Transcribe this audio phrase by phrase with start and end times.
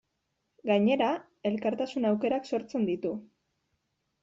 [0.69, 1.09] Gainera,
[1.51, 3.15] elkartasun aukerak sortzen ditu.